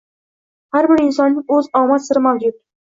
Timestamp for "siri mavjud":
2.11-2.63